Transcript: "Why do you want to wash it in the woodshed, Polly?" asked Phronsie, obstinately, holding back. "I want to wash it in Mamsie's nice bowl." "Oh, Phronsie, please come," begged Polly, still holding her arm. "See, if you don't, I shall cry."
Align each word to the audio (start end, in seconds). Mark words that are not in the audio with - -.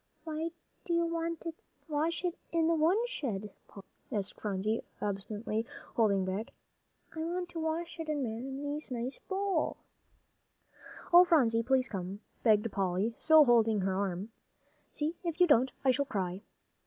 "Why 0.23 0.49
do 0.83 0.93
you 0.93 1.05
want 1.05 1.41
to 1.41 1.53
wash 1.87 2.25
it 2.25 2.33
in 2.51 2.65
the 2.65 2.73
woodshed, 2.73 3.53
Polly?" 3.67 3.85
asked 4.11 4.33
Phronsie, 4.41 4.81
obstinately, 4.99 5.63
holding 5.95 6.25
back. 6.25 6.47
"I 7.15 7.19
want 7.23 7.49
to 7.49 7.59
wash 7.59 7.99
it 7.99 8.09
in 8.09 8.23
Mamsie's 8.23 8.89
nice 8.89 9.19
bowl." 9.19 9.77
"Oh, 11.13 11.23
Phronsie, 11.23 11.61
please 11.61 11.87
come," 11.87 12.19
begged 12.41 12.71
Polly, 12.71 13.13
still 13.19 13.45
holding 13.45 13.81
her 13.81 13.93
arm. 13.95 14.31
"See, 14.91 15.17
if 15.23 15.39
you 15.39 15.45
don't, 15.45 15.71
I 15.85 15.91
shall 15.91 16.05
cry." 16.05 16.41